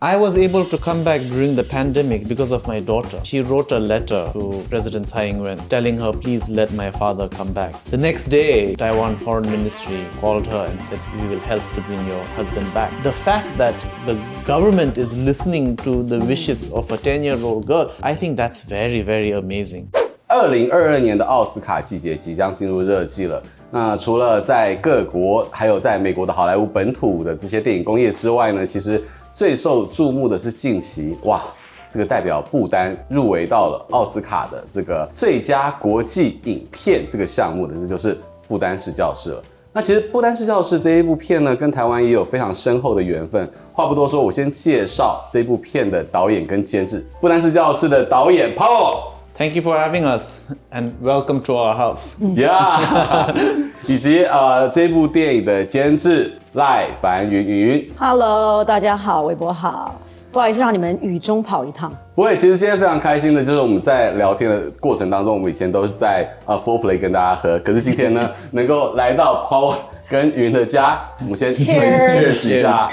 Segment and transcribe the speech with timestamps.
[0.00, 3.18] I was able to come back during the pandemic because of my daughter.
[3.24, 7.52] She wrote a letter to President Tsai Ing-wen telling her, please let my father come
[7.52, 7.74] back.
[7.86, 11.98] The next day, Taiwan Foreign Ministry called her and said, we will help to bring
[12.06, 12.92] your husband back.
[13.02, 13.74] The fact that
[14.06, 14.16] the
[14.46, 19.32] government is listening to the wishes of a 10-year-old girl, I think that's very, very
[19.32, 19.88] amazing.
[20.28, 23.42] 二零二二年的奥斯卡季节即将进入热季了。
[23.72, 29.02] 那除了在各国，还有在美国的好莱坞本土的这些电影工业之外呢，其实
[29.34, 31.42] 最受注目的是近期哇，
[31.92, 39.42] 这个代表不丹入围到了奥斯卡的这个最佳国际影片这个项目的，这就是不丹式教室了。
[39.72, 43.48] 那其实不丹式教室这一部片呢，跟台湾也有非常深厚的缘分。
[43.72, 49.12] 话不多说，我先介绍这部片的导演跟监制，不丹式教室的导演 Paul。
[49.36, 50.40] Thank you for having us
[50.72, 52.16] and welcome to our house.
[52.34, 53.32] Yeah，
[53.86, 57.90] 以及呃这部电影的监制赖凡云云。
[57.98, 59.94] Hello，大家好，微博好，
[60.32, 61.92] 不好意思让你们雨中跑一趟。
[62.14, 69.76] 不会，其实今天非常开心的，就是我们在聊天的过程当中，我们以前都是在呃 Four Play 跟大家喝，可是今天呢， 能够来到 Paul
[70.08, 72.88] 跟云的家，我们先 Cheers cheers 一下。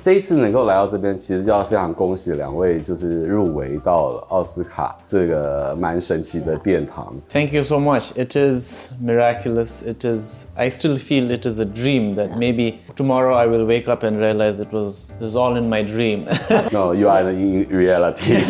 [0.00, 7.14] 这一次能够来到这边，其实就要非常恭喜两位，就是入围到了奥斯卡这个蛮神奇的殿堂。
[7.28, 8.12] Thank you so much.
[8.14, 9.82] It is miraculous.
[9.82, 13.88] It is, I still feel it is a dream that maybe tomorrow I will wake
[13.88, 16.26] up and realize it was, it was all in my dream.
[16.72, 18.42] No, you are in reality。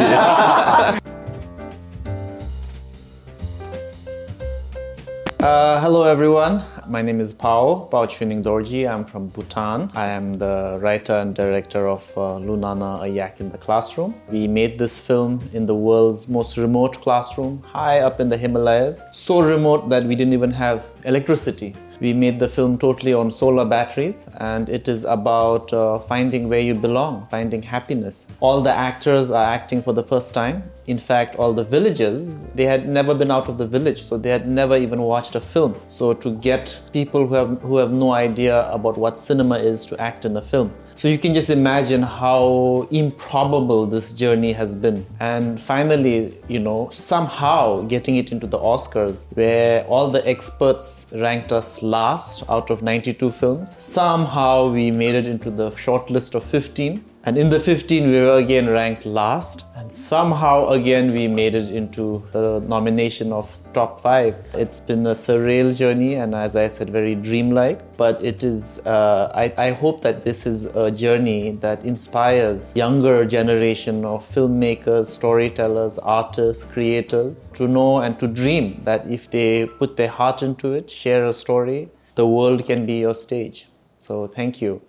[5.40, 6.62] Uh, hello everyone.
[6.86, 8.86] My name is Pawo, Pawo Choyning Dorji.
[8.88, 9.90] I'm from Bhutan.
[9.94, 14.14] I am the writer and director of uh, Lunana, A Yak in the Classroom.
[14.28, 19.00] We made this film in the world's most remote classroom, high up in the Himalayas.
[19.12, 21.74] So remote that we didn't even have electricity.
[22.00, 26.60] We made the film totally on solar batteries, and it is about uh, finding where
[26.60, 28.26] you belong, finding happiness.
[28.40, 30.64] All the actors are acting for the first time.
[30.86, 34.28] In fact, all the villagers, they had never been out of the village, so they
[34.28, 35.80] had never even watched a film.
[35.88, 40.00] So to get people who have who have no idea about what cinema is to
[40.00, 40.72] act in a film.
[40.96, 45.04] So you can just imagine how improbable this journey has been.
[45.18, 51.52] And finally, you know, somehow getting it into the Oscars, where all the experts ranked
[51.52, 53.74] us last out of 92 films.
[53.82, 57.04] Somehow we made it into the short list of 15.
[57.26, 59.64] And in the 15, we were again ranked last.
[59.76, 64.36] And somehow again, we made it into the nomination of top five.
[64.52, 67.96] It's been a surreal journey, and as I said, very dreamlike.
[67.96, 73.24] But it is, uh, I, I hope that this is a journey that inspires younger
[73.24, 79.96] generation of filmmakers, storytellers, artists, creators to know and to dream that if they put
[79.96, 83.68] their heart into it, share a story, the world can be your stage.
[83.98, 84.82] So thank you.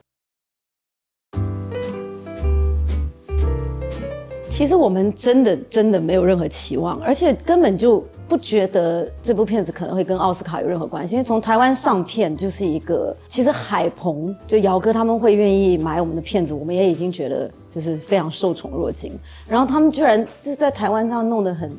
[4.55, 19.11] 其实我们真的真的没有任何期望，而且根本就不觉得这部片子可能会跟奥斯卡有任何关系，因为从台湾上片就是一个，其实海鹏就姚哥他们会愿意买我们的片子，我们也已经觉得就是非常受宠若惊，
[19.45, 21.69] 然后他们居然就是在台湾上弄得很。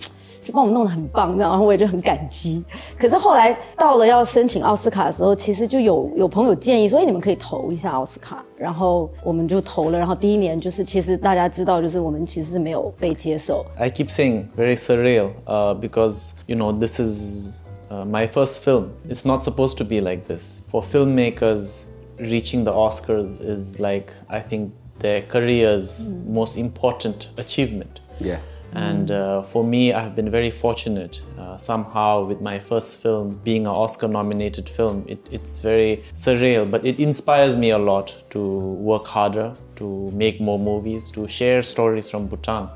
[0.47, 2.65] 就帮我们弄得很棒，然后我也就很感激。
[2.97, 9.99] 可是后来到了要申请奥斯卡的时候，其实就有有朋友建议说，哎，你们可以投一下奥斯卡，然后我们就投了。
[9.99, 13.67] 然后第一年就是，其实大家知道，就是我们其实是没有被接受。
[13.77, 17.49] I keep saying very surreal uh, because you know this is
[17.91, 18.91] my first film.
[19.09, 20.63] It's not supposed to be like this.
[20.69, 21.87] For filmmakers,
[22.19, 24.71] reaching the Oscars is like I think
[25.01, 28.01] their career's most important achievement.
[28.19, 28.65] Yes.
[28.73, 31.23] And uh, for me, I've been very fortunate.
[31.39, 36.71] Uh, somehow, with my first film being an Oscar nominated film, it, it's very surreal,
[36.71, 41.63] but it inspires me a lot to work harder, to make more movies, to share
[41.63, 42.69] stories from Bhutan.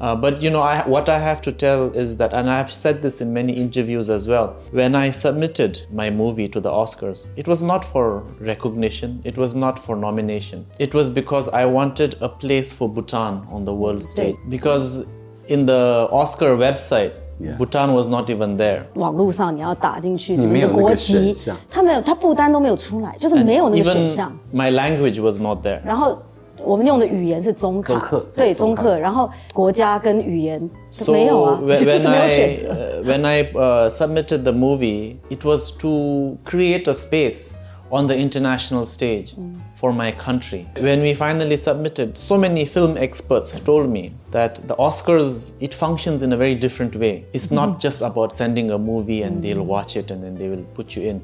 [0.00, 3.02] Uh, but you know, I, what I have to tell is that, and I've said
[3.02, 7.46] this in many interviews as well, when I submitted my movie to the Oscars, it
[7.46, 10.64] was not for recognition, it was not for nomination.
[10.78, 14.36] It was because I wanted a place for Bhutan on the world stage.
[14.48, 15.04] Because
[15.48, 17.12] in the Oscar website,
[17.42, 17.56] Yeah.
[17.56, 18.84] Bhutan was not even there.
[18.96, 24.38] 网络上你要打进去什么没有那个的国籍选项，它没有，它不单都没有出来，就是没有那个选 Even 项。
[24.52, 25.80] my language was not there.
[25.82, 26.20] 然后
[26.64, 30.60] 我们用的语言是中卡，中课对中课中课，然后国家跟语言
[30.90, 32.74] So 没有啊， when, 就 when 是没有 I 选择。
[32.74, 37.54] uh, when I uh, submitted the movie, it was to create a space
[37.90, 39.34] on the international stage
[39.74, 40.66] for my country.
[40.76, 46.22] When we finally submitted, so many film experts told me that the Oscars it functions
[46.22, 47.24] in a very different way.
[47.32, 50.64] It's not just about sending a movie and they'll watch it and then they will
[50.74, 51.20] put you in.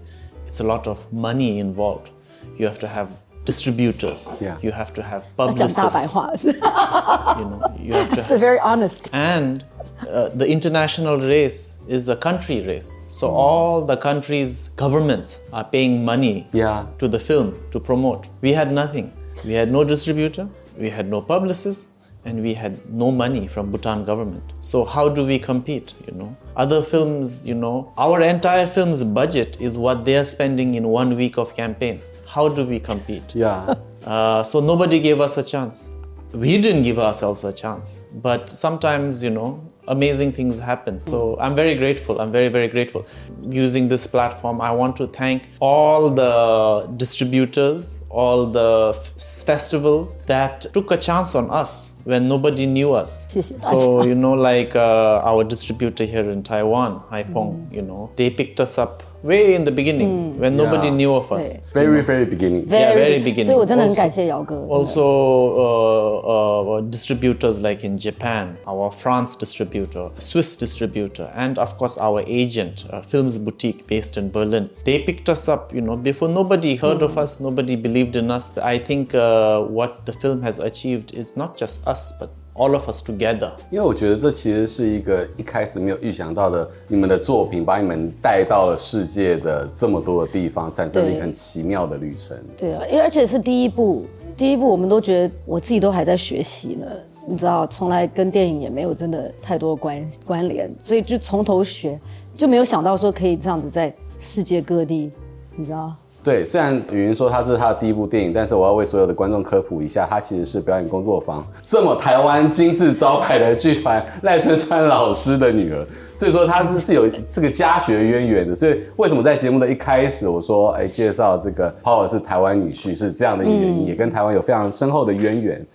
[0.48, 2.10] It's a lot of money involved.
[2.58, 3.10] You have to have
[3.45, 4.27] distributors.
[4.39, 4.57] Yeah.
[4.61, 6.43] You have to have publicists.
[6.45, 9.09] you know, you have to That's have, very honest.
[9.13, 9.65] And
[10.09, 12.97] uh, the international race is a country race.
[13.07, 13.33] So mm.
[13.33, 16.87] all the countries' governments are paying money yeah.
[16.99, 18.27] to the film to promote.
[18.41, 19.13] We had nothing.
[19.45, 20.47] We had no distributor,
[20.77, 21.87] we had no publicist,
[22.25, 24.43] and we had no money from Bhutan government.
[24.59, 26.35] So how do we compete, you know?
[26.55, 31.15] Other films, you know, our entire film's budget is what they are spending in one
[31.15, 32.01] week of campaign
[32.33, 33.35] how do we compete?
[33.35, 33.75] Yeah.
[34.01, 35.91] Uh, so nobody gave us a chance.
[36.33, 38.01] We didn't give ourselves a chance.
[38.15, 41.05] But sometimes, you know, amazing things happen.
[41.05, 42.19] So I'm very grateful.
[42.19, 43.05] I'm very, very grateful.
[43.43, 49.11] Using this platform, I want to thank all the distributors, all the f-
[49.45, 53.31] festivals that took a chance on us when nobody knew us.
[53.69, 57.71] so, you know, like uh, our distributor here in Taiwan, Haipong, mm.
[57.71, 60.96] you know, they picked us up way in the beginning when nobody Yeah.
[60.96, 62.66] knew of us.对 Very very beginning.
[62.68, 63.46] Yeah, very beginning.
[63.46, 64.54] 所以我真的很 Also- 感谢姚哥。
[64.56, 71.98] 真的 Also, uh, uh, distributors like in Japan, our France distributor, Swiss distributor, and of course
[71.98, 74.68] our agent, uh, Films Boutique based in Berlin.
[74.84, 78.50] They picked us up, you know, before nobody heard of us, nobody believed in us.
[78.62, 82.89] I think uh, what the film has achieved is not just us, but all of
[82.89, 83.51] us together.
[83.69, 92.37] 因为我觉得这其实是一个一开始没有预想到的，你们的作品把你们带到了世界的这么多的地方，产生了一个很奇妙的旅程。
[92.57, 94.05] 对啊，因为而且是第一部，
[94.35, 96.85] 第一部我们都觉得我自己都还在学习呢。
[97.27, 101.97] 你知道，从来跟电影也没有真的太多关关联，所以就从头学，
[102.33, 105.11] 就没有想到说可以这样子在世界各地，
[105.55, 105.93] 你知道。
[106.23, 115.83] 对，虽然雨云说他是他的第一部电影，但是我要为所有的观众科普一下，他其实是表演工作坊这么台湾金字招牌的剧团赖声川老师的女儿，
[116.15, 118.53] 所以说他是是有这个家学渊源的。
[118.53, 125.65] 所以为什么在节目的一开始我说，哎，介绍这个 Power 是台湾女婿是这样的一原因，也跟台湾有非常深厚的渊源。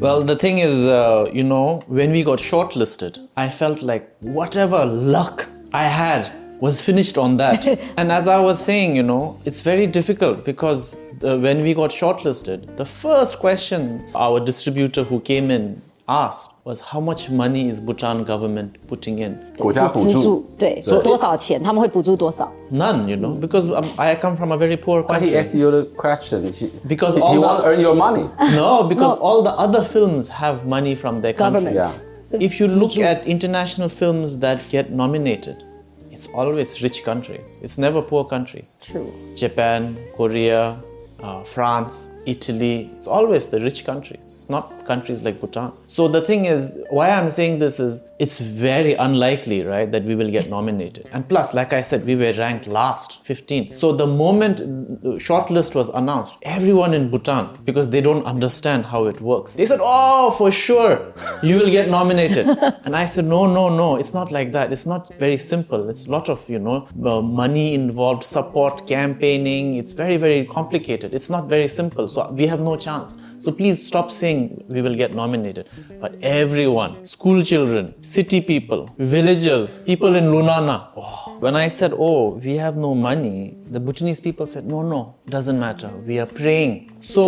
[0.00, 0.86] Well, the thing is,
[1.32, 6.31] you know, when we got shortlisted, I felt like whatever luck I had
[6.61, 7.65] was finished on that.
[7.97, 11.89] and as I was saying, you know, it's very difficult because uh, when we got
[11.91, 17.79] shortlisted, the first question our distributor who came in asked was how much money is
[17.79, 19.37] Bhutan government putting in?
[19.57, 22.51] 国家补助是资助，对，说多少钱，他们会补助多少？
[22.71, 25.37] None, you know, because um, I come from a very poor But he country.
[25.37, 28.29] asked you the question he- Because he, all he the- want to earn your money.
[28.55, 29.21] No, because No.
[29.21, 31.61] all the other films have money from their country.
[31.61, 31.75] Government.
[31.75, 31.91] Yeah.
[32.32, 35.64] If you look at international films that get nominated,
[36.12, 37.58] it's always rich countries.
[37.60, 38.76] It's never poor countries.
[38.80, 39.12] True.
[39.34, 40.80] Japan, Korea,
[41.20, 42.90] uh, France, Italy.
[42.94, 44.30] It's always the rich countries.
[44.32, 45.72] It's not countries like Bhutan.
[45.86, 50.14] So the thing is, why I'm saying this is, it's very unlikely, right, that we
[50.14, 51.08] will get nominated.
[51.12, 53.78] And plus, like I said, we were ranked last, 15.
[53.78, 54.58] So the moment
[55.02, 59.64] the shortlist was announced, everyone in Bhutan, because they don't understand how it works, they
[59.64, 62.46] said, "Oh, for sure, you will get nominated."
[62.84, 63.96] and I said, "No, no, no.
[63.96, 64.70] It's not like that.
[64.70, 65.88] It's not very simple.
[65.88, 69.76] It's a lot of you know uh, money involved, support, campaigning.
[69.76, 71.14] It's very, very complicated.
[71.14, 72.06] It's not very simple.
[72.12, 73.16] So we have no chance.
[73.38, 75.68] So please stop saying we will get nominated.
[76.00, 80.76] But everyone, school children, city people, villagers, people in Lunana.
[80.96, 85.00] Oh, when I said, "Oh, we have no money," the Bhutanese people said, "No, no,
[85.36, 85.90] doesn't matter.
[86.06, 87.22] We are praying." So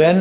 [0.00, 0.18] when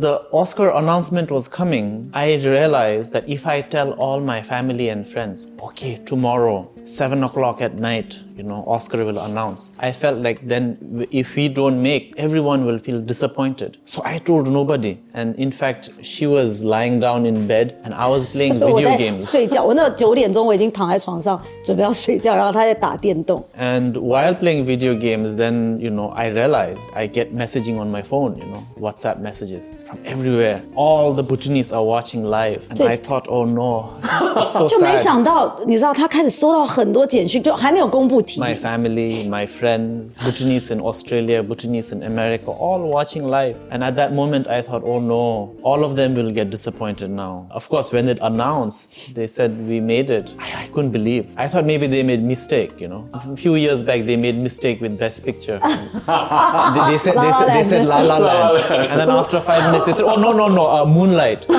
[0.00, 5.08] the Oscar announcement was coming, I realized that if I tell all my family and
[5.08, 9.71] friends, okay, tomorrow, seven o'clock at night, you know, Oscar will announce.
[9.79, 10.77] I felt like then
[11.11, 13.77] if we don't make, everyone will feel disappointed.
[13.85, 14.97] So I told nobody.
[15.13, 18.85] And in fact, she was lying down in bed and I was playing 我 video
[18.85, 19.25] 在 games.
[19.29, 23.43] 睡觉，我那九点钟我已经躺在床上 准备要睡觉，然后他在打电动。
[23.59, 28.01] And while playing video games, then you know, I realized I get messaging on my
[28.01, 30.61] phone, you know, WhatsApp messages from everywhere.
[30.75, 32.87] All the Bhutanese are watching live, and Dude.
[32.87, 34.97] I thought, oh no, it's so 就 没 sad.
[34.97, 38.39] 想到，你知道他开始收到很多简讯，就还没有公布题。
[38.39, 43.55] My family, my friends, Bhutanese in Australia, Bhutanese in America, all watching live.
[43.69, 47.47] And at that moment, I thought, oh no, all of them will get disappointed now.
[47.51, 50.33] Of course, when it announced, they said we made it.
[50.39, 51.25] I, I couldn't believe.
[51.37, 52.80] I thought maybe they made mistake.
[52.80, 55.58] You know, a few years back they made mistake with Best Picture.
[55.62, 59.84] they, they said they said they said La La Land, and then after five minutes
[59.84, 61.46] they said, oh no no no, uh, Moonlight.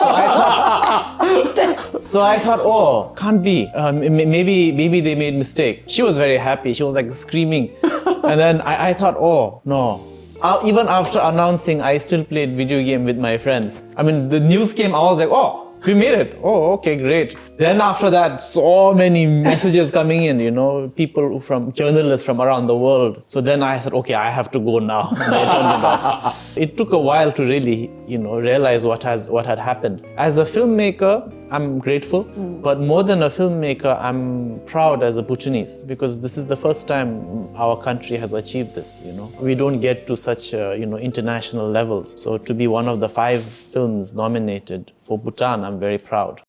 [0.00, 2.04] So I thought.
[2.04, 3.68] So I thought, oh, can't be.
[3.74, 5.84] M- maybe, maybe they made mistake.
[5.86, 6.72] She was very happy.
[6.72, 10.06] She was like screaming, and then I, I thought, oh no.
[10.42, 13.82] Uh, even after announcing, I still played video game with my friends.
[13.96, 14.94] I mean, the news came.
[14.94, 16.38] I was like, oh, we made it.
[16.42, 17.36] Oh, okay, great.
[17.56, 22.66] Then after that, so many messages coming in, you know, people from journalists from around
[22.66, 23.22] the world.
[23.28, 25.10] So then I said, okay, I have to go now.
[26.56, 26.70] It.
[26.70, 30.06] It took a while to really, you know, realize what has what had happened.
[30.16, 32.25] As a filmmaker, I'm grateful,
[32.61, 36.87] but more than a filmmaker, I'm proud as a Bhutanese because this is the first
[36.87, 39.01] time our country has achieved this.
[39.05, 42.15] You know, we don't get to such uh, you know international levels.
[42.21, 46.39] So to be one of the five films nominated for Bhutan, I'm very proud.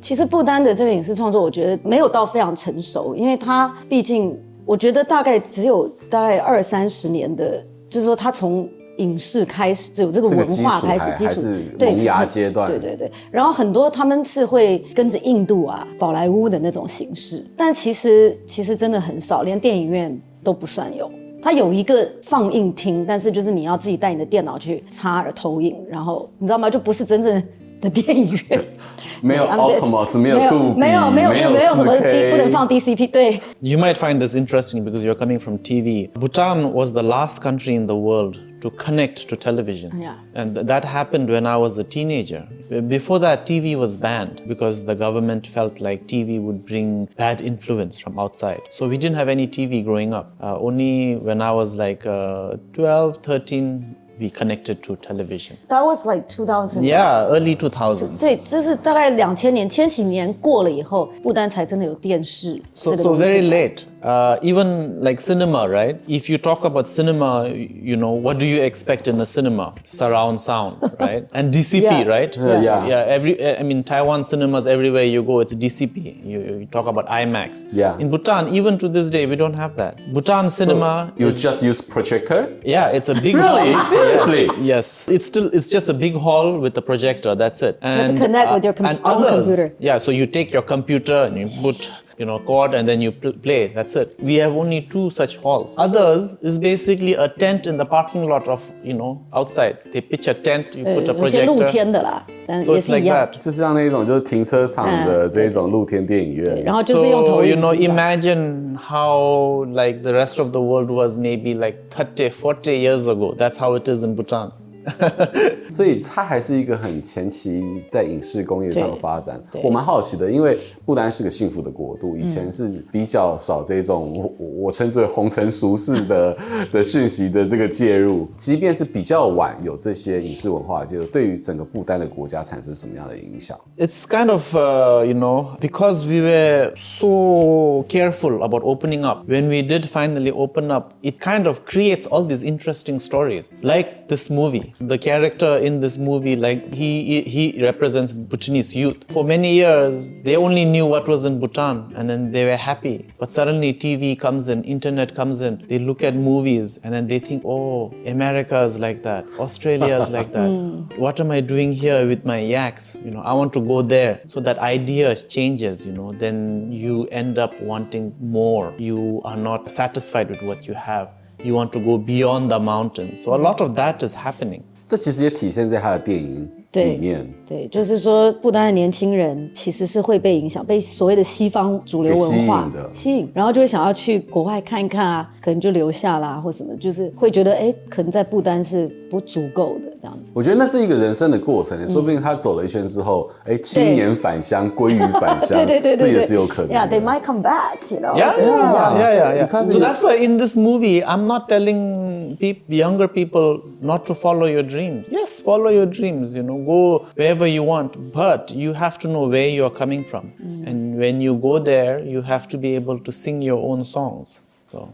[0.00, 8.68] 其实不丹的这个影视创作，我觉得没有到非常成熟，因为它毕竟，我觉得大概只有大概二三十年的，就是说它从
[9.01, 11.41] 影视开始，只有这个文化开始，基础
[11.77, 13.11] 对萌芽阶段，对对对。
[13.31, 21.11] 然后很多他们是会跟着印度啊、宝莱坞的那种形式，但其实其实真的很少，连电影院都不算有。
[21.41, 26.69] 它有一个放映厅，但是就是你要自己带你的电脑去插耳投影，然后你知道吗？
[26.69, 27.43] 就不是真正
[27.81, 28.63] 的电影院。
[29.23, 33.11] 没有没有杜比，没有没有没有什么 D 不能放 DCP。
[33.11, 33.39] 对。
[33.59, 36.09] You might find this interesting because you're coming from TV.
[36.13, 40.00] Bhutan was the last country in the world to connect to television.
[40.00, 40.16] Yeah.
[40.34, 42.46] And that happened when I was a teenager.
[42.88, 47.98] Before that, TV was banned because the government felt like TV would bring bad influence
[47.98, 48.60] from outside.
[48.70, 50.34] So we didn't have any TV growing up.
[50.42, 55.58] Uh, only when I was like uh, 12, 13, we connected to television.
[55.68, 56.82] That was like 2000.
[56.82, 58.18] Yeah, early 2000s.
[58.18, 62.56] 对，就是大概两千年，千禧年过了以后，不丹才真的有电视。
[62.72, 63.82] So so very late.
[64.01, 65.99] Uh, even like cinema, right?
[66.07, 69.75] If you talk about cinema, you know, what do you expect in a cinema?
[69.83, 71.27] Surround sound, right?
[71.33, 72.03] And DCP, Yeah.
[72.07, 72.35] right?
[72.35, 72.61] Yeah.
[72.61, 72.87] Yeah.
[72.87, 73.03] Yeah.
[73.15, 76.25] Every, I mean, Taiwan cinemas everywhere you go, it's DCP.
[76.25, 77.65] You, you talk about IMAX.
[77.71, 77.97] Yeah.
[77.99, 79.97] In Bhutan, even to this day, we don't have that.
[80.13, 81.13] Bhutan cinema.
[81.17, 82.41] You is- just use projector?
[82.65, 83.71] yeah, it's a big Really?
[83.73, 83.85] hall.
[83.91, 84.45] Seriously?
[84.65, 85.07] Yes, yes.
[85.09, 87.35] It's still it's just a big hall with a projector.
[87.35, 87.77] That's it.
[87.81, 89.45] have to And connect with your com- and others.
[89.45, 89.75] computer.
[89.79, 93.12] Yeah, so you take your computer and you put you know cord and then you
[93.12, 93.68] pl- play.
[93.74, 94.14] That's it.
[94.18, 95.74] We have only two such halls.
[95.78, 99.78] Others is basically a tent in the parking lot of you know outside.
[99.92, 101.70] They pitch a tent, you 对 put a 有些露 projector.
[101.72, 103.26] 天的啦，但 So 也 it's 是一 like 样。
[103.26, 103.38] that.
[103.44, 106.64] 就像那种就是停车场的这种露天电影院。
[106.64, 111.18] 然后就是用 So 投 you 影 know, 机吧 imagine how like the rest of the world was
[111.18, 113.34] maybe like 30, 40 years ago.
[113.36, 114.52] That's how it is in Bhutan.
[115.68, 119.60] 所以它还是一个很前期在影视工业上的发展对。
[119.60, 126.36] 对我蛮好奇的，因为不丹是个幸福的国度，以前是比较少这种我我我称之为红尘俗世的
[126.72, 133.58] 的讯息的这个介入，即便是比较晚有这些影视文化的介入，对于整个不丹的国家产生什么样的影响？
[133.76, 139.28] It's kind of, uh, you know, because we were so careful about opening up.
[139.28, 143.52] When we did finally open up, it kind of creates all these interesting stories.
[143.62, 144.69] Like this movie.
[144.79, 148.97] The character in this movie, like he he represents Bhutanese youth.
[149.09, 153.07] For many years, they only knew what was in Bhutan and then they were happy.
[153.19, 155.63] But suddenly TV comes in, internet comes in.
[155.67, 159.25] They look at movies and then they think, oh, America is like that.
[159.39, 160.49] Australia is like that.
[160.61, 160.81] Hmm.
[160.99, 162.95] What am I doing here with my yaks?
[163.03, 164.19] You know, I want to go there.
[164.25, 168.73] So that idea changes, you know, then you end up wanting more.
[168.77, 171.09] You are not satisfied with what you have
[171.42, 173.22] You want to go beyond the mountains.
[173.22, 174.62] So a lot of that is happening.
[174.86, 177.27] 这其实也体现在他的电影 里面。
[177.45, 190.31] 对，就是说，不丹的年轻人其实是会被影响，被所谓的西方主流文化吸引的吸引，然后就会想要去国外看一看啊，可能就留下啦，或什么，就是会觉得，哎，可能在不丹是不足够的这样子。
[190.33, 196.75] 我觉得那是一个人生的过程，说不定他走了一圈之后，哎，青年返乡，归于返乡，对对对这对这，也是有可能的。
[196.75, 198.13] Yeah, they might come back, you know.
[198.13, 199.35] Yeah, yeah, yeah, yeah, yeah.
[199.35, 199.45] yeah.
[199.45, 204.13] Because So that's why in this movie, I'm not telling people, younger people not to
[204.13, 205.09] follow your dreams.
[205.11, 206.33] Yes, follow your dreams.
[206.33, 210.04] You know, go wherever you want, but you have to know where you are coming
[210.04, 210.32] from.
[210.66, 214.42] And when you go there, you have to be able to sing your own songs.
[214.70, 214.88] So.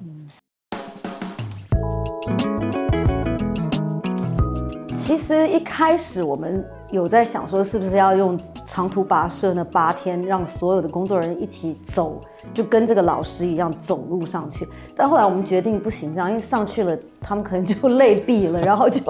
[4.96, 12.21] 其实一开始我们 有在想说，是不是要用长途跋涉那八天，让所有的工作人员一起走，
[12.53, 14.65] 就跟这个老师一样走路上去。
[14.95, 19.01] 但后来我们决定不行这样，因为上去了，他们可能就累毙了，然后就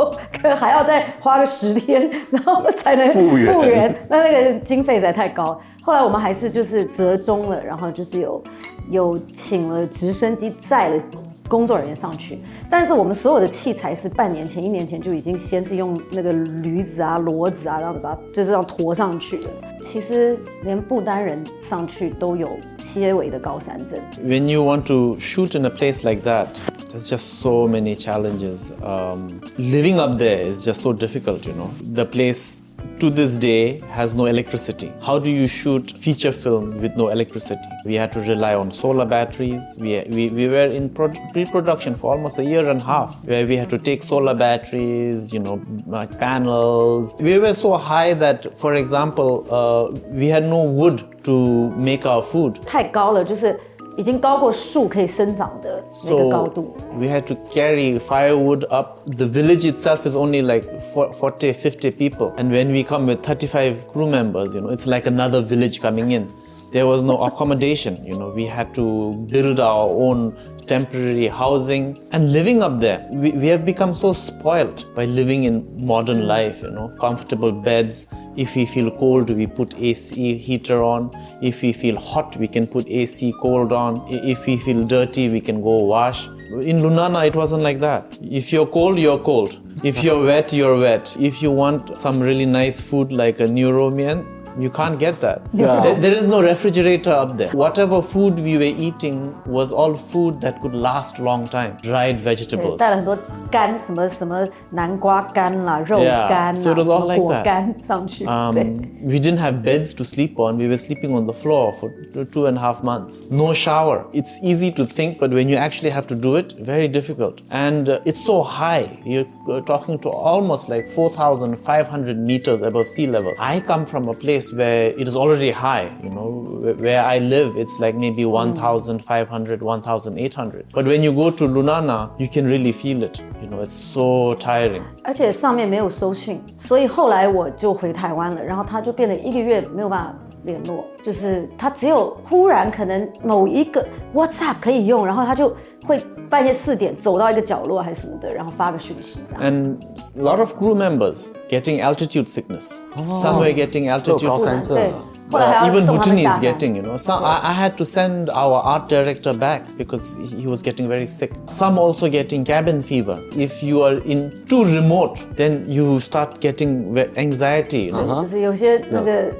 [0.41, 5.59] 可能还要再花个十天，然后才能复原复原，那那个经费实在太高。
[5.83, 8.43] 后来我们还是就是折中了，然后就是有
[8.89, 11.03] 有请了直升机载了。
[11.47, 12.39] 工作人员上去，
[12.69, 19.49] 但是我们所有的器材是半年前、一年前就已经先是用那个驴子啊、骡子啊，然后把它就是这样驮上去的。
[19.83, 23.99] 其实连不丹人上去都有些微的高山症。
[24.21, 26.47] When you want to shoot in a place like that,
[26.89, 28.71] There's just so many challenges.
[28.81, 31.69] Um, living up there is just so difficult, you know.
[31.93, 32.59] The place
[32.98, 34.92] to this day has no electricity.
[35.00, 37.68] How do you shoot feature film with no electricity?
[37.84, 39.76] We had to rely on solar batteries.
[39.78, 43.46] We, we, we were in pro- pre-production for almost a year and a half where
[43.46, 47.14] we had to take solar batteries, you know, like panels.
[47.18, 52.22] We were so high that, for example, uh, we had no wood to make our
[52.22, 52.60] food.
[52.66, 53.58] 太高了，就是
[53.96, 56.74] 已经高过树可以生长的那个高度。
[56.98, 58.98] we had to carry firewood up.
[59.16, 62.32] The village itself is only like for- 40, 50 people.
[62.36, 66.12] And when we come with 35 crew members, you know, it's like another village coming
[66.12, 66.28] in.
[66.72, 70.34] There was no accommodation, you know, we had to build our own
[70.67, 73.07] temporary housing and living up there.
[73.11, 78.05] We, we have become so spoiled by living in modern life, you know, comfortable beds.
[78.35, 81.11] If we feel cold, we put AC heater on.
[81.41, 84.05] If we feel hot, we can put AC cold on.
[84.09, 86.27] If we feel dirty, we can go wash.
[86.27, 88.17] In Lunana, it wasn't like that.
[88.21, 89.59] If you're cold, you're cold.
[89.83, 91.15] If you're wet, you're wet.
[91.19, 95.40] If you want some really nice food like a Neuromian, you can't get that.
[95.54, 95.80] Yeah.
[95.82, 97.48] There- there is no refrigerator up there.
[97.54, 101.78] Whatever food we were eating was all food that could last long time.
[101.82, 102.76] Dried 对， vegetables.
[102.76, 103.16] 带了很多
[103.50, 107.44] 干，什么什么南瓜干啦、肉 Yeah, 干啦、 so it was 什 all 么 like 果 that.
[107.44, 108.24] 干上去。
[108.26, 110.58] 对 Um,，we didn't have beds to sleep on.
[110.58, 113.22] We were sleeping on the floor for two- two and a half months.
[113.30, 114.04] No shower.
[114.12, 117.40] It's easy to think, but when you actually have to do it, very difficult.
[117.50, 118.98] And uh, it's so high.
[119.06, 123.32] You're uh, talking to almost like 4,500 meters above sea level.
[123.38, 125.90] I come from a place where it is already high.
[126.02, 130.64] You know, wh- where I live, it's like maybe 1,500, 1,800.
[130.72, 133.20] But when you go to Lunana, you can really feel it.
[133.42, 134.82] You know, it's so tiring.
[135.02, 140.14] 而且上面没有收讯，所以后来我就回台湾了，然后他就变得一个月没有办法
[140.46, 145.54] 联络，就是他只有忽然可能某一个 WhatsApp 可以用，然后他就
[145.86, 149.20] 会半夜四点走到一个角落还是什么的，然后发个讯息。
[149.28, 149.76] 这样 And
[150.18, 152.78] a lot of crew members getting altitude sickness.
[152.96, 154.44] Some were getting altitude 高 sickness.
[154.44, 154.94] 山症对啊，
[155.30, 156.42] 后来还 Uh, 要 even 送他们 Bhutanese 下山。
[156.42, 156.96] getting, you know.
[156.96, 160.88] Some, I, I had to send our art director back because he he was getting
[160.88, 161.30] very sick.
[161.46, 163.18] Some also getting cabin fever.
[163.36, 167.86] If you are in too remote, then you start getting ve- anxiety.
[167.86, 168.22] You know?
[168.22, 169.32] 就是有些那个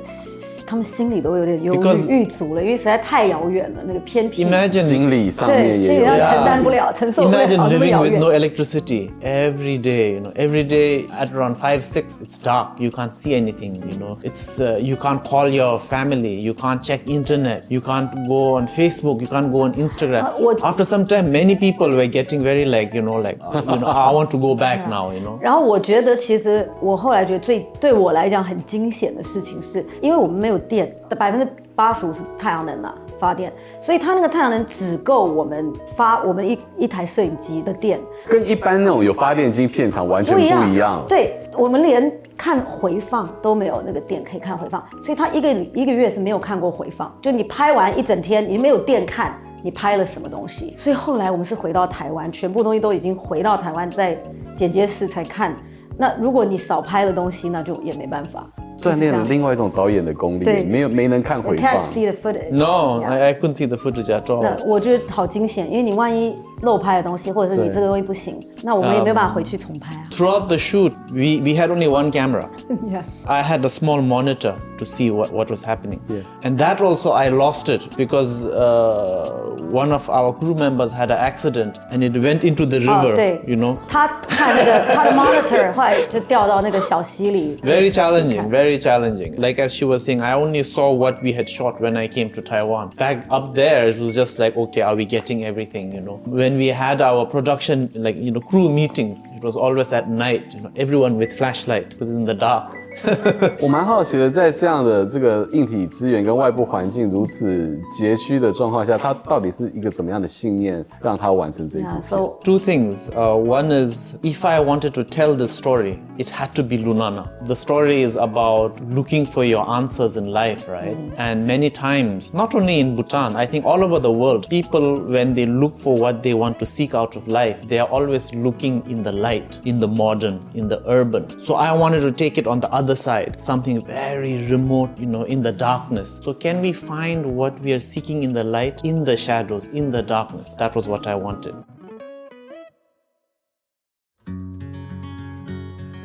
[0.66, 4.44] 他们心里都有点忧 Because- 郁郁足了，因为实在太遥远了，那个偏僻。
[4.44, 6.35] Imagine 心理上对，面也有心理上 Yeah.
[6.35, 10.14] 承担不了，承受不了 Imagine 那么 living 遥 with 远 no。electricity every day.
[10.14, 12.68] You know, every day at around five, six, it's dark.
[12.78, 13.74] You can't see anything.
[13.90, 16.40] You know, it's uh, you can't call your family.
[16.40, 17.64] You can't check internet.
[17.68, 19.20] You can't go on Facebook.
[19.20, 20.24] You can't go on Instagram.
[20.24, 23.61] Uh, what- After some time, many people were getting very like you know like uh,
[23.66, 25.12] you know I want to go back now.
[25.12, 25.38] You know.
[25.40, 40.74] 然后我觉得，其实我后来觉得最对我来讲很惊险的事情是，因为我们没有 电，百分之八十五是太阳能啊发电，所以它那个太阳能只够我们发我们一一台摄影机的电，跟一般那种有发电机片场完全不一样。
[40.74, 41.04] 一样。
[41.08, 47.12] 对，我们连看回放都没有那个电可以看回放，所以他一个一个月是没有看过回放。
[47.22, 50.76] 就你拍完一整天，你没有电看，你拍了什么东西？
[50.78, 54.17] 所以后来我们是回到台湾，全部东西都已经回到台湾，在
[54.56, 55.56] 剪接室才看。
[56.00, 58.48] 那如果你少拍的东西，那就也没办法。
[58.81, 61.83] 锻炼了另外一种导演的功力，对没有没能看 I 回 can't 放。
[61.83, 62.51] see the footage.
[62.51, 63.01] No.
[63.03, 64.41] I, I couldn't see the footage at all.
[64.41, 70.02] 那我觉得好惊险，因为你万一漏拍的东西，或者是你对这个东西不行，那我们也没有办法回去重拍啊。
[70.11, 72.48] Throughout the shoot, we, we had only one camera.
[72.90, 73.02] Yeah.
[73.24, 76.00] I had a small monitor to see what, what was happening.
[76.09, 76.22] Yeah.
[76.42, 81.18] And that also I lost it because uh, one of our crew members had an
[81.18, 83.76] accident and it went into the 哦， river, 对 you know.
[83.88, 87.57] 他看那个他的 monitor 后来就掉到那个小溪里。
[87.62, 89.35] Very challenging, very challenging.
[89.40, 92.31] Like as she was saying, I only saw what we had shot when I came
[92.33, 92.90] to Taiwan.
[92.96, 96.20] Back up there, it was just like, okay, are we getting everything, you know?
[96.26, 100.53] When we had our production, like, you know, crew meetings, it was always at night,
[100.53, 102.76] you know, everyone with flashlight because in the dark.
[103.61, 112.02] 我蛮好奇的，在这样的这个硬体资源跟外部环境如此拮据的状况下，他到底是一个怎么样的信念让他完成这一部 Yeah, 片？
[112.02, 113.09] so Two things.
[113.11, 117.28] Uh, one is if I wanted to tell the story, it had to be Lunana.
[117.46, 120.96] The story is about looking for your answers in life, right?
[121.16, 125.35] And many times, not only in Bhutan, I think all over the world, people, when
[125.35, 128.83] they look for what they want to seek out of life, they are always looking
[128.88, 131.26] in the light, in the modern, in the urban.
[131.38, 135.23] So I wanted to take it on the other side, something very remote, you know,
[135.23, 136.19] in the darkness.
[136.23, 139.91] So can we find what we are seeking in the light, in the shadows, in
[139.91, 140.56] the darkness?
[140.56, 141.56] That was what I wanted.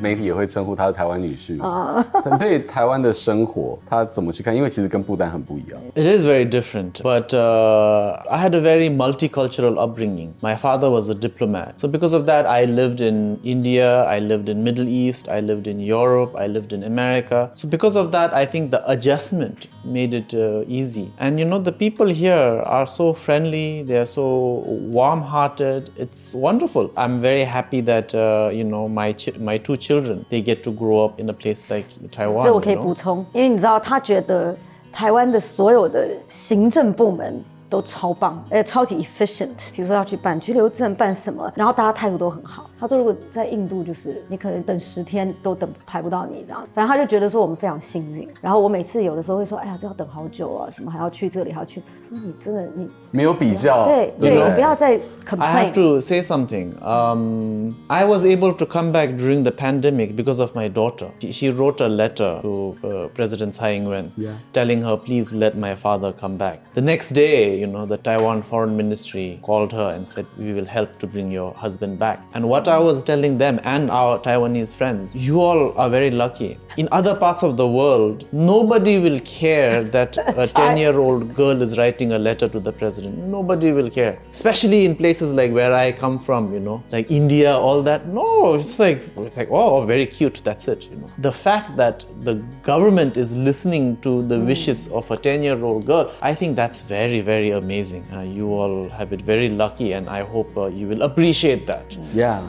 [0.02, 2.04] 媒体也会称呼他是台湾女婿啊。
[2.38, 4.54] 对台湾的生活，他怎么去看？
[4.54, 5.80] 因为其实跟不丹很不一样。
[5.94, 10.34] It is very different, but uh, I had a very multicultural upbringing.
[10.40, 14.48] My father was a diplomat, so because of that, I lived in India, I lived
[14.48, 17.50] in Middle East, I lived in Europe, I lived in America.
[17.54, 21.10] So because of that, I think the adjustment made it uh, easy.
[21.18, 25.90] And you know, the people here are so friendly, they are so warm-hearted.
[25.96, 26.90] It's wonderful.
[26.96, 30.70] I'm very happy that uh, you know my ch- my two children they get to
[30.70, 32.44] grow up in a place like Taiwan.
[32.44, 32.82] 这我可以 you know?
[32.82, 34.56] 补充，因为你知道，他觉得
[34.92, 39.72] 台湾的所有的行政部门 都超棒，而且超级 efficient。
[39.74, 42.70] 比如说要去办居留证、办什么，然后大家态度都很好。
[42.80, 46.64] 他说，如果在印度，就是你可能等十天都等排不到你这样。
[46.72, 48.26] 反正他就觉得说我们非常幸运。
[48.40, 51.82] 然后我每次有的时候会说，哎呀，这要等好久啊，什么还要去这里，还要去。
[52.08, 54.98] 说你真的你没有比较，对对，不对你不要再
[55.36, 55.74] I have complain。
[55.74, 56.72] to say something.
[56.80, 61.08] Um, I was able to come back during the pandemic because of my daughter.
[61.20, 64.10] She, she wrote a letter to uh, President Tsai Ing-wen
[64.52, 66.60] telling her, please let my father come back.
[66.72, 70.65] The next day, you know, the Taiwan Foreign Ministry called her and said, we will
[70.65, 72.21] help to bring your husband back.
[72.33, 76.57] And what I was telling them and our Taiwanese friends, you all are very lucky.
[76.75, 81.61] In other parts of the world, nobody will care that a 10 year old girl
[81.61, 83.17] is writing a letter to the president.
[83.37, 84.19] Nobody will care.
[84.29, 88.07] Especially in places like where I come from, you know, like India, all that.
[88.07, 91.07] No, it's like, it's like, oh, very cute, that's it, you know.
[91.19, 92.35] The fact that the
[92.71, 96.81] government is listening to the wishes of a 10 year old girl, I think that's
[96.81, 98.04] very, very amazing.
[98.12, 101.96] Uh, you all have it very lucky, and I hope uh, you will appreciate that.
[102.14, 102.40] Yeah.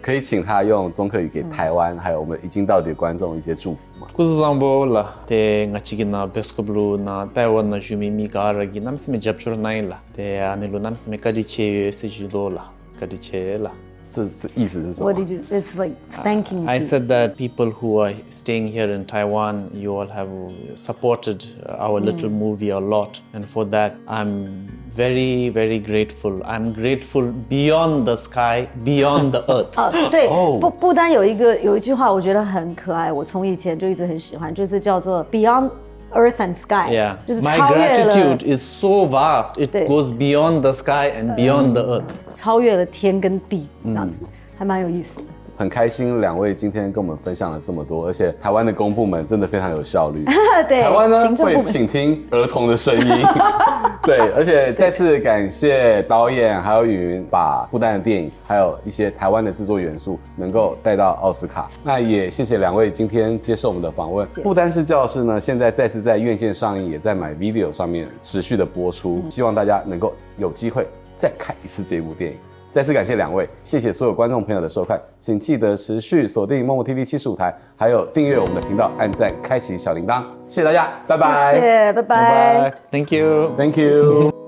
[0.00, 4.08] 可以请他用中客语给台湾还有我们已经到底的观众一些祝福吗？
[4.16, 10.80] Kuzambola te ngachigina beskoblu na Taiwan na jumi mi garagi namsime japchur naila te anilu
[10.80, 12.62] namsime kadiche sejudola
[12.98, 13.85] kadiche 这这意思是什么
[14.98, 15.42] What？did you?
[15.50, 16.68] It's like thanking.
[16.68, 16.82] I you.
[16.82, 20.28] said that people who are staying here in Taiwan, you all have
[20.74, 21.42] supported
[21.78, 26.42] our little movie a lot, and for that I'm very, very grateful.
[26.44, 29.80] I'm grateful beyond the sky, beyond the earth.
[29.80, 35.70] 啊，对，哦不不单有一个有一句话，我觉得很可爱，我从以前就一直很喜欢，就是叫做 Beyond
[36.12, 39.88] Earth and Sky， Yeah, 就是 my 超越了 gratitude is so vast; it 对。
[39.88, 42.04] goes beyond the sky and beyond the earth.
[42.34, 44.16] 超越了天跟地，这样子，
[44.58, 45.28] 还蛮有意思的。
[45.57, 50.23] 很开心两位今天跟我们分享了这么多，而且台湾的公部门真的非常有效率。
[50.69, 53.25] 对，台湾呢会倾听儿童的声音，
[54.03, 61.71] 对，而且再次感谢导演还有云把不丹的电影，还有一些台湾的制作元素能够带到奥斯卡。
[61.83, 64.27] 那也谢谢两位今天接受我们的访问。
[64.43, 72.37] 不丹是教室呢，现在再次在院线上映，也在买 video 上面持续的播出，希望大家能够有机会再看一次这部电影。
[72.71, 81.55] 再次感谢两位，谢谢所有观众朋友的收看，请记得持续锁定默默 TV 七十五台，还有订阅我们的频道，按赞，开启小铃铛，谢谢大家，拜拜。
[81.55, 82.73] 谢谢，拜拜.
[82.91, 83.51] Thank you.
[83.57, 84.46] Thank you.